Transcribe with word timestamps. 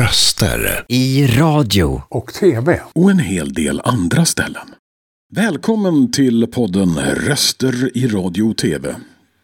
Röster. 0.00 0.84
I 0.88 1.26
radio. 1.26 2.02
Och 2.08 2.32
tv. 2.32 2.80
Och 2.92 3.10
en 3.10 3.18
hel 3.18 3.52
del 3.52 3.80
andra 3.84 4.24
ställen. 4.24 4.66
Välkommen 5.32 6.12
till 6.12 6.46
podden 6.46 6.88
Röster 6.98 7.96
i 7.98 8.06
radio 8.06 8.42
och 8.42 8.56
tv. 8.56 8.94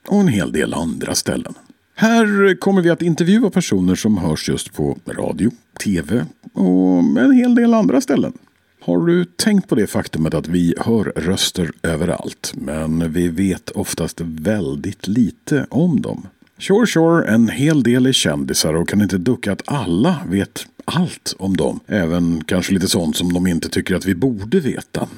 Och 0.09 0.21
en 0.21 0.29
hel 0.29 0.53
del 0.53 0.75
andra 0.75 1.15
ställen. 1.15 1.55
Här 1.97 2.55
kommer 2.61 2.83
vi 2.83 2.91
att 2.91 3.03
intervjua 3.03 3.51
personer 3.51 3.95
som 3.95 4.19
hörs 4.19 4.49
just 4.49 4.75
på 4.75 4.99
radio, 5.07 5.51
tv 5.85 6.27
och 6.55 6.99
en 6.99 7.33
hel 7.33 7.55
del 7.55 7.75
andra 7.75 8.01
ställen. 8.01 8.33
Har 8.81 9.07
du 9.07 9.25
tänkt 9.25 9.69
på 9.69 9.75
det 9.75 9.87
faktumet 9.87 10.35
att 10.35 10.49
vi 10.49 10.75
hör 10.79 11.05
röster 11.17 11.71
överallt, 11.83 12.53
men 12.55 13.13
vi 13.13 13.29
vet 13.29 13.71
oftast 13.71 14.21
väldigt 14.21 15.09
lite 15.09 15.67
om 15.71 16.03
dem? 16.03 16.27
Sure, 16.59 16.87
sure, 16.87 17.29
en 17.29 17.49
hel 17.49 17.83
del 17.83 18.07
är 18.07 18.13
kändisar 18.13 18.75
och 18.75 18.89
kan 18.89 19.03
inte 19.03 19.19
ducka 19.19 19.53
att 19.53 19.63
alla 19.65 20.23
vet 20.29 20.67
allt 20.85 21.35
om 21.39 21.57
dem. 21.57 21.81
Även 21.87 22.45
kanske 22.45 22.73
lite 22.73 22.89
sånt 22.89 23.17
som 23.17 23.33
de 23.33 23.47
inte 23.47 23.69
tycker 23.69 23.95
att 23.95 24.05
vi 24.05 24.15
borde 24.15 24.61
veta. 24.61 25.09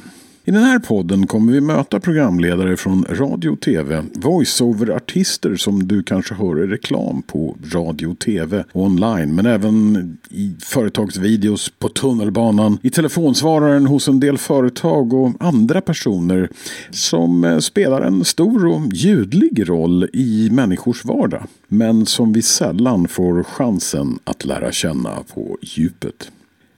I 0.48 0.50
den 0.50 0.62
här 0.62 0.78
podden 0.78 1.26
kommer 1.26 1.52
vi 1.52 1.60
möta 1.60 2.00
programledare 2.00 2.76
från 2.76 3.04
radio 3.08 3.50
och 3.50 3.60
tv, 3.60 4.04
voiceover-artister 4.14 5.56
som 5.56 5.88
du 5.88 6.02
kanske 6.02 6.34
hör 6.34 6.64
i 6.64 6.66
reklam 6.66 7.22
på 7.22 7.56
radio 7.72 8.06
och 8.06 8.18
tv 8.18 8.64
och 8.72 8.82
online, 8.82 9.34
men 9.34 9.46
även 9.46 9.96
i 10.30 10.56
företagsvideos 10.60 11.72
på 11.78 11.88
tunnelbanan, 11.88 12.78
i 12.82 12.90
telefonsvararen 12.90 13.86
hos 13.86 14.08
en 14.08 14.20
del 14.20 14.38
företag 14.38 15.12
och 15.12 15.32
andra 15.40 15.80
personer 15.80 16.50
som 16.90 17.44
eh, 17.44 17.58
spelar 17.58 18.00
en 18.00 18.24
stor 18.24 18.66
och 18.66 18.80
ljudlig 18.92 19.68
roll 19.68 20.08
i 20.12 20.48
människors 20.52 21.04
vardag, 21.04 21.42
men 21.68 22.06
som 22.06 22.32
vi 22.32 22.42
sällan 22.42 23.08
får 23.08 23.42
chansen 23.42 24.18
att 24.24 24.44
lära 24.44 24.72
känna 24.72 25.10
på 25.34 25.58
djupet. 25.62 26.30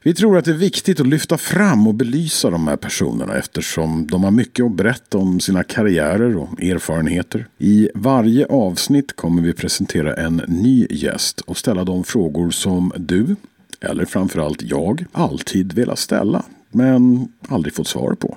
Vi 0.03 0.15
tror 0.15 0.39
att 0.39 0.45
det 0.45 0.51
är 0.51 0.55
viktigt 0.55 1.01
att 1.01 1.07
lyfta 1.07 1.39
fram 1.39 1.87
och 1.87 1.95
belysa 1.95 2.51
de 2.51 2.69
här 2.69 2.77
personerna 2.77 3.35
eftersom 3.35 4.07
de 4.07 4.25
har 4.25 4.31
mycket 4.31 4.65
att 4.65 4.73
berätta 4.73 5.19
om 5.19 5.41
sina 5.41 5.63
karriärer 5.63 6.37
och 6.37 6.63
erfarenheter. 6.63 7.47
I 7.59 7.89
varje 7.95 8.47
avsnitt 8.47 9.17
kommer 9.17 9.43
vi 9.43 9.53
presentera 9.53 10.15
en 10.15 10.37
ny 10.49 10.87
gäst 10.91 11.41
och 11.41 11.57
ställa 11.57 11.85
de 11.85 12.05
frågor 12.05 12.51
som 12.51 12.93
du, 12.97 13.37
eller 13.81 14.05
framförallt 14.05 14.63
jag, 14.63 15.05
alltid 15.13 15.73
velat 15.73 15.99
ställa 15.99 16.43
men 16.71 17.29
aldrig 17.49 17.75
fått 17.75 17.89
svar 17.89 18.15
på. 18.15 18.37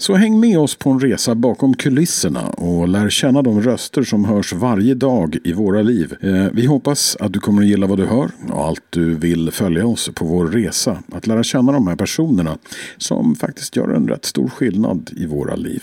Så 0.00 0.14
häng 0.14 0.40
med 0.40 0.58
oss 0.58 0.74
på 0.74 0.90
en 0.90 1.00
resa 1.00 1.34
bakom 1.34 1.74
kulisserna 1.74 2.46
och 2.48 2.88
lär 2.88 3.10
känna 3.10 3.42
de 3.42 3.60
röster 3.62 4.02
som 4.02 4.24
hörs 4.24 4.52
varje 4.52 4.94
dag 4.94 5.36
i 5.44 5.52
våra 5.52 5.82
liv. 5.82 6.14
Eh, 6.20 6.46
vi 6.52 6.66
hoppas 6.66 7.16
att 7.20 7.32
du 7.32 7.40
kommer 7.40 7.62
att 7.62 7.68
gilla 7.68 7.86
vad 7.86 7.98
du 7.98 8.06
hör 8.06 8.30
och 8.52 8.66
allt 8.66 8.82
du 8.90 9.14
vill 9.14 9.50
följa 9.50 9.86
oss 9.86 10.10
på 10.14 10.24
vår 10.24 10.46
resa. 10.46 11.02
Att 11.12 11.26
lära 11.26 11.42
känna 11.42 11.72
de 11.72 11.86
här 11.86 11.96
personerna 11.96 12.58
som 12.96 13.34
faktiskt 13.34 13.76
gör 13.76 13.88
en 13.88 14.08
rätt 14.08 14.24
stor 14.24 14.48
skillnad 14.48 15.10
i 15.16 15.26
våra 15.26 15.56
liv. 15.56 15.82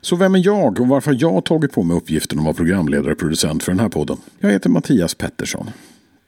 Så 0.00 0.16
vem 0.16 0.34
är 0.34 0.46
jag 0.46 0.80
och 0.80 0.88
varför 0.88 1.10
har 1.10 1.18
jag 1.20 1.44
tagit 1.44 1.72
på 1.72 1.82
mig 1.82 1.96
uppgiften 1.96 2.38
att 2.38 2.44
vara 2.44 2.54
programledare 2.54 3.12
och 3.12 3.18
producent 3.18 3.62
för 3.62 3.72
den 3.72 3.80
här 3.80 3.88
podden? 3.88 4.16
Jag 4.38 4.50
heter 4.50 4.70
Mattias 4.70 5.14
Pettersson. 5.14 5.70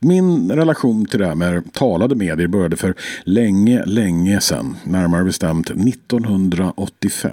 Min 0.04 0.52
relation 0.52 1.06
till 1.06 1.18
det 1.18 1.26
här 1.26 1.34
med 1.34 1.72
talade 1.72 2.14
medier 2.14 2.46
började 2.46 2.76
för 2.76 2.94
länge, 3.24 3.84
länge 3.84 4.40
sedan. 4.40 4.76
Närmare 4.84 5.24
bestämt 5.24 5.70
1985. 5.70 7.32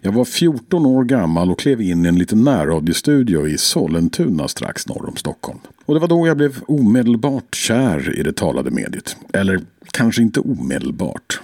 Jag 0.00 0.12
var 0.12 0.24
14 0.24 0.86
år 0.86 1.04
gammal 1.04 1.50
och 1.50 1.58
klev 1.58 1.80
in 1.80 2.04
i 2.04 2.08
en 2.08 2.18
liten 2.18 2.44
närradiostudio 2.44 3.48
i 3.48 3.58
Sollentuna 3.58 4.48
strax 4.48 4.88
norr 4.88 5.08
om 5.08 5.16
Stockholm. 5.16 5.58
Och 5.86 5.94
det 5.94 6.00
var 6.00 6.08
då 6.08 6.26
jag 6.26 6.36
blev 6.36 6.58
omedelbart 6.68 7.54
kär 7.54 8.18
i 8.20 8.22
det 8.22 8.32
talade 8.32 8.70
mediet. 8.70 9.16
Eller 9.32 9.60
kanske 9.90 10.22
inte 10.22 10.40
omedelbart. 10.40 11.40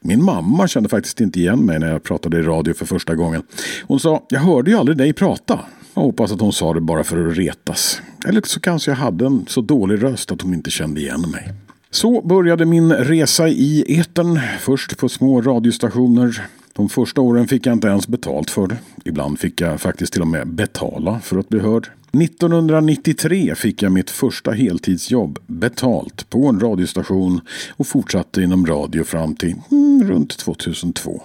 Min 0.00 0.24
mamma 0.24 0.68
kände 0.68 0.88
faktiskt 0.88 1.20
inte 1.20 1.40
igen 1.40 1.58
mig 1.66 1.78
när 1.78 1.88
jag 1.88 2.02
pratade 2.02 2.38
i 2.38 2.42
radio 2.42 2.74
för 2.74 2.86
första 2.86 3.14
gången. 3.14 3.42
Hon 3.82 4.00
sa, 4.00 4.26
jag 4.28 4.40
hörde 4.40 4.70
ju 4.70 4.76
aldrig 4.76 4.98
dig 4.98 5.12
prata. 5.12 5.60
Jag 5.98 6.02
hoppas 6.02 6.32
att 6.32 6.40
hon 6.40 6.52
sa 6.52 6.74
det 6.74 6.80
bara 6.80 7.04
för 7.04 7.28
att 7.28 7.36
retas. 7.36 8.00
Eller 8.26 8.42
så 8.44 8.60
kanske 8.60 8.90
jag 8.90 8.96
hade 8.96 9.26
en 9.26 9.44
så 9.48 9.60
dålig 9.60 10.02
röst 10.02 10.32
att 10.32 10.42
hon 10.42 10.54
inte 10.54 10.70
kände 10.70 11.00
igen 11.00 11.20
mig. 11.20 11.52
Så 11.90 12.22
började 12.22 12.64
min 12.64 12.92
resa 12.92 13.48
i 13.48 14.00
etern. 14.00 14.40
Först 14.60 14.98
på 14.98 15.08
små 15.08 15.40
radiostationer. 15.40 16.42
De 16.72 16.88
första 16.88 17.20
åren 17.20 17.48
fick 17.48 17.66
jag 17.66 17.72
inte 17.72 17.88
ens 17.88 18.08
betalt 18.08 18.50
för 18.50 18.66
det. 18.66 18.76
Ibland 19.04 19.38
fick 19.38 19.60
jag 19.60 19.80
faktiskt 19.80 20.12
till 20.12 20.22
och 20.22 20.28
med 20.28 20.48
betala 20.48 21.20
för 21.20 21.38
att 21.38 21.48
bli 21.48 21.60
hörd. 21.60 21.88
1993 22.12 23.54
fick 23.54 23.82
jag 23.82 23.92
mitt 23.92 24.10
första 24.10 24.50
heltidsjobb 24.50 25.38
betalt 25.46 26.30
på 26.30 26.46
en 26.46 26.60
radiostation 26.60 27.40
och 27.76 27.86
fortsatte 27.86 28.42
inom 28.42 28.66
radio 28.66 29.04
fram 29.04 29.34
till 29.34 29.54
mm, 29.70 30.08
runt 30.08 30.38
2002. 30.38 31.22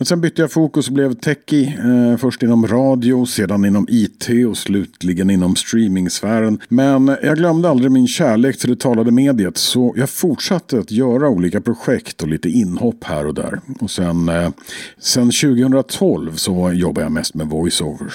Men 0.00 0.06
sen 0.06 0.20
bytte 0.20 0.42
jag 0.42 0.52
fokus 0.52 0.88
och 0.88 0.94
blev 0.94 1.14
techie. 1.14 1.78
Eh, 1.84 2.16
först 2.16 2.42
inom 2.42 2.66
radio, 2.66 3.26
sedan 3.26 3.64
inom 3.64 3.86
IT 3.90 4.28
och 4.48 4.56
slutligen 4.56 5.30
inom 5.30 5.56
streamingsfären. 5.56 6.60
Men 6.68 7.16
jag 7.22 7.36
glömde 7.36 7.68
aldrig 7.68 7.92
min 7.92 8.08
kärlek 8.08 8.58
till 8.58 8.70
det 8.70 8.76
talade 8.76 9.10
mediet. 9.10 9.56
Så 9.56 9.94
jag 9.96 10.10
fortsatte 10.10 10.78
att 10.78 10.90
göra 10.90 11.28
olika 11.28 11.60
projekt 11.60 12.22
och 12.22 12.28
lite 12.28 12.48
inhopp 12.48 13.04
här 13.04 13.26
och 13.26 13.34
där. 13.34 13.60
Och 13.80 13.90
sen, 13.90 14.28
eh, 14.28 14.50
sen 14.98 15.30
2012 15.30 16.34
så 16.34 16.72
jobbar 16.72 17.02
jag 17.02 17.12
mest 17.12 17.34
med 17.34 17.46
voiceover. 17.46 18.12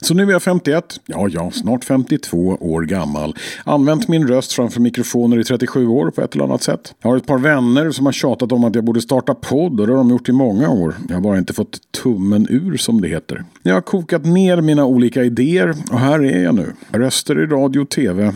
Så 0.00 0.14
nu 0.14 0.22
är 0.22 0.30
jag 0.30 0.42
51, 0.42 1.00
ja 1.06 1.28
ja, 1.28 1.50
snart 1.50 1.84
52 1.84 2.38
år 2.60 2.82
gammal. 2.82 3.36
Använt 3.64 4.08
min 4.08 4.28
röst 4.28 4.52
framför 4.52 4.80
mikrofoner 4.80 5.38
i 5.38 5.44
37 5.44 5.86
år 5.86 6.10
på 6.10 6.20
ett 6.22 6.34
eller 6.34 6.44
annat 6.44 6.62
sätt. 6.62 6.94
Jag 7.02 7.10
har 7.10 7.16
ett 7.16 7.26
par 7.26 7.38
vänner 7.38 7.90
som 7.90 8.06
har 8.06 8.12
tjatat 8.12 8.52
om 8.52 8.64
att 8.64 8.74
jag 8.74 8.84
borde 8.84 9.00
starta 9.00 9.34
podd 9.34 9.80
och 9.80 9.86
det 9.86 9.92
har 9.92 9.98
de 9.98 10.10
gjort 10.10 10.28
i 10.28 10.32
många 10.32 10.70
år. 10.70 10.94
Jag 11.08 11.16
har 11.16 11.20
bara 11.20 11.38
inte 11.38 11.52
fått 11.52 11.78
tummen 12.02 12.46
ur 12.50 12.76
som 12.76 13.00
det 13.00 13.08
heter. 13.08 13.44
Jag 13.62 13.74
har 13.74 13.80
kokat 13.80 14.24
ner 14.24 14.60
mina 14.60 14.84
olika 14.84 15.24
idéer 15.24 15.74
och 15.90 15.98
här 15.98 16.24
är 16.24 16.44
jag 16.44 16.54
nu. 16.54 16.72
Röster 16.90 17.38
i 17.38 17.46
radio 17.46 17.80
och 17.80 17.88
tv 17.88 18.34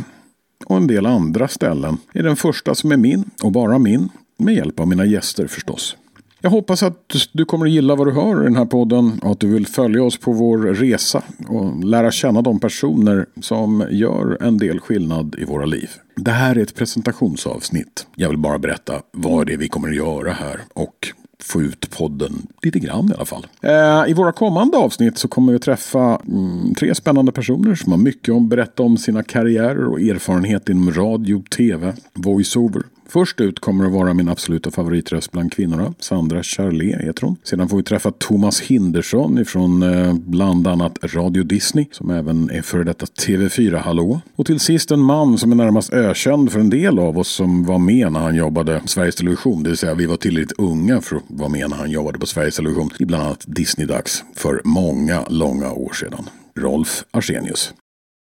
och 0.66 0.76
en 0.76 0.86
del 0.86 1.06
andra 1.06 1.48
ställen. 1.48 1.98
är 2.12 2.22
den 2.22 2.36
första 2.36 2.74
som 2.74 2.92
är 2.92 2.96
min 2.96 3.24
och 3.42 3.52
bara 3.52 3.78
min. 3.78 4.08
Med 4.38 4.54
hjälp 4.54 4.80
av 4.80 4.88
mina 4.88 5.04
gäster 5.04 5.46
förstås. 5.46 5.96
Jag 6.44 6.50
hoppas 6.50 6.82
att 6.82 7.16
du 7.32 7.44
kommer 7.44 7.66
att 7.66 7.72
gilla 7.72 7.94
vad 7.94 8.06
du 8.06 8.12
hör 8.12 8.40
i 8.40 8.44
den 8.44 8.56
här 8.56 8.64
podden 8.64 9.20
och 9.22 9.30
att 9.30 9.40
du 9.40 9.52
vill 9.52 9.66
följa 9.66 10.02
oss 10.02 10.18
på 10.18 10.32
vår 10.32 10.58
resa 10.58 11.22
och 11.48 11.84
lära 11.84 12.10
känna 12.10 12.42
de 12.42 12.60
personer 12.60 13.26
som 13.40 13.84
gör 13.90 14.42
en 14.42 14.58
del 14.58 14.80
skillnad 14.80 15.36
i 15.38 15.44
våra 15.44 15.64
liv. 15.64 15.90
Det 16.16 16.30
här 16.30 16.56
är 16.56 16.62
ett 16.62 16.74
presentationsavsnitt. 16.74 18.06
Jag 18.14 18.28
vill 18.28 18.38
bara 18.38 18.58
berätta 18.58 18.94
vad 19.10 19.46
det 19.46 19.52
är 19.52 19.56
vi 19.56 19.68
kommer 19.68 19.88
att 19.88 19.96
göra 19.96 20.32
här 20.32 20.60
och 20.74 21.08
få 21.42 21.62
ut 21.62 21.90
podden 21.90 22.46
lite 22.62 22.78
grann 22.78 23.10
i 23.10 23.14
alla 23.14 23.24
fall. 23.24 23.46
Eh, 23.60 24.10
I 24.10 24.14
våra 24.14 24.32
kommande 24.32 24.76
avsnitt 24.76 25.18
så 25.18 25.28
kommer 25.28 25.52
vi 25.52 25.56
att 25.56 25.62
träffa 25.62 26.20
mm, 26.28 26.74
tre 26.74 26.94
spännande 26.94 27.32
personer 27.32 27.74
som 27.74 27.92
har 27.92 27.98
mycket 27.98 28.34
att 28.34 28.42
berätta 28.42 28.82
om 28.82 28.96
sina 28.96 29.22
karriärer 29.22 29.84
och 29.84 30.00
erfarenhet 30.00 30.68
inom 30.68 30.92
radio, 30.92 31.42
tv, 31.50 31.92
voiceover 32.14 32.82
Först 33.06 33.40
ut 33.40 33.60
kommer 33.60 33.86
att 33.86 33.92
vara 33.92 34.14
min 34.14 34.28
absoluta 34.28 34.70
favoritröst 34.70 35.32
bland 35.32 35.52
kvinnorna. 35.52 35.94
Sandra 35.98 36.42
Charlé 36.42 36.96
heter 37.00 37.22
hon. 37.22 37.36
Sedan 37.42 37.68
får 37.68 37.76
vi 37.76 37.82
träffa 37.82 38.10
Thomas 38.10 38.60
Hindersson 38.60 39.38
ifrån 39.38 39.82
eh, 39.82 40.14
bland 40.14 40.66
annat 40.66 40.98
Radio 41.02 41.42
Disney. 41.42 41.86
Som 41.90 42.10
även 42.10 42.50
är 42.50 42.62
före 42.62 42.84
detta 42.84 43.06
TV4-hallå. 43.06 44.20
Och 44.36 44.46
till 44.46 44.60
sist 44.60 44.90
en 44.90 45.00
man 45.00 45.38
som 45.38 45.52
är 45.52 45.56
närmast 45.56 45.92
ökänd 45.92 46.52
för 46.52 46.60
en 46.60 46.70
del 46.70 46.98
av 46.98 47.18
oss 47.18 47.28
som 47.28 47.64
var 47.64 47.78
med 47.78 48.12
när 48.12 48.20
han 48.20 48.34
jobbade 48.34 48.82
Sveriges 48.86 49.14
Television. 49.14 49.62
Det 49.62 49.70
vill 49.70 49.78
säga 49.78 49.94
vi 49.94 50.06
var 50.06 50.16
tillräckligt 50.16 50.58
unga 50.58 51.00
för 51.00 51.16
att 51.16 51.22
vara 51.26 51.48
med 51.48 51.70
när 51.70 51.76
han 51.76 51.90
jobbade 51.90 52.18
på 52.18 52.26
Sveriges 52.26 52.56
Television. 52.56 52.90
I 52.98 53.04
bland 53.04 53.24
annat 53.24 53.44
Disney-dags 53.46 54.24
för 54.34 54.60
många, 54.64 55.24
långa 55.28 55.72
år 55.72 55.92
sedan. 55.92 56.28
Rolf 56.54 57.04
Arsenius. 57.10 57.74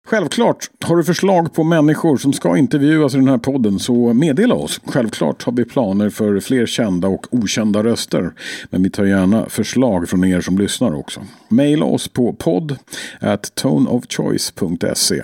Självklart, 0.07 0.71
har 0.85 0.97
du 0.97 1.05
förslag 1.05 1.55
på 1.55 1.65
människor 1.65 2.17
som 2.17 2.33
ska 2.33 2.57
intervjuas 2.57 3.15
i 3.15 3.17
den 3.17 3.29
här 3.29 3.39
podden 3.39 3.79
så 3.79 4.15
meddela 4.15 4.55
oss. 4.55 4.81
Självklart 4.85 5.43
har 5.43 5.53
vi 5.53 5.65
planer 5.65 6.11
för 6.11 6.41
fler 6.41 6.67
kända 6.67 7.09
och 7.09 7.27
okända 7.31 7.83
röster. 7.83 8.33
Men 8.71 8.83
vi 8.83 8.91
tar 8.91 9.05
gärna 9.05 9.49
förslag 9.49 10.09
från 10.09 10.25
er 10.25 10.41
som 10.41 10.59
lyssnar 10.59 10.95
också. 10.95 11.21
Maila 11.49 11.85
oss 11.85 12.09
på 12.09 12.33
podd 12.33 12.79
at 13.21 13.55
toneofchoice.se 13.55 15.23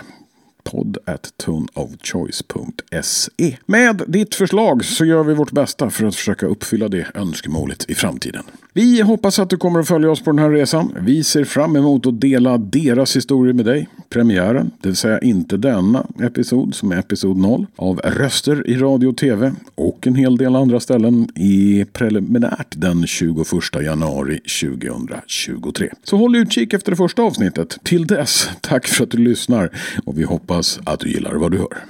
podd 0.64 0.98
at 1.06 1.32
toneofchoice.se. 1.36 3.56
Med 3.66 4.02
ditt 4.06 4.34
förslag 4.34 4.84
så 4.84 5.04
gör 5.04 5.24
vi 5.24 5.34
vårt 5.34 5.50
bästa 5.50 5.90
för 5.90 6.06
att 6.06 6.14
försöka 6.14 6.46
uppfylla 6.46 6.88
det 6.88 7.06
önskemålet 7.14 7.90
i 7.90 7.94
framtiden. 7.94 8.44
Vi 8.74 9.00
hoppas 9.00 9.38
att 9.38 9.50
du 9.50 9.56
kommer 9.56 9.80
att 9.80 9.88
följa 9.88 10.10
oss 10.10 10.22
på 10.22 10.30
den 10.30 10.38
här 10.38 10.50
resan. 10.50 10.94
Vi 11.00 11.24
ser 11.24 11.44
fram 11.44 11.76
emot 11.76 12.06
att 12.06 12.20
dela 12.20 12.58
deras 12.58 13.16
historier 13.16 13.54
med 13.54 13.64
dig. 13.64 13.88
Premiären, 14.08 14.70
det 14.80 14.88
vill 14.88 14.96
säga 14.96 15.18
inte 15.18 15.56
denna 15.56 16.06
episod 16.22 16.74
som 16.74 16.92
är 16.92 16.98
episod 16.98 17.36
0 17.36 17.66
av 17.76 17.98
Röster 17.98 18.70
i 18.70 18.76
radio 18.76 19.08
och 19.08 19.16
tv 19.16 19.52
och 19.74 20.06
en 20.06 20.14
hel 20.14 20.36
del 20.36 20.56
andra 20.56 20.80
ställen 20.80 21.28
i 21.36 21.84
preliminärt 21.92 22.66
den 22.76 23.06
21 23.06 23.46
januari 23.82 24.40
2023. 24.62 25.90
Så 26.04 26.16
håll 26.16 26.36
utkik 26.36 26.72
efter 26.72 26.92
det 26.92 26.96
första 26.96 27.22
avsnittet. 27.22 27.78
Till 27.82 28.06
dess, 28.06 28.50
tack 28.60 28.86
för 28.86 29.04
att 29.04 29.10
du 29.10 29.18
lyssnar 29.18 29.70
och 30.04 30.18
vi 30.18 30.22
hoppas 30.22 30.80
att 30.84 31.00
du 31.00 31.08
gillar 31.08 31.34
vad 31.34 31.50
du 31.50 31.58
hör. 31.58 31.84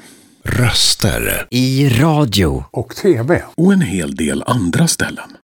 Röster 0.45 1.47
i 1.51 1.89
radio. 1.89 2.65
och 2.71 2.97
TV. 2.97 3.43
och 3.55 3.73
en 3.73 3.81
hel 3.81 4.15
del 4.15 4.43
andra 4.47 4.89
ställen. 4.89 5.42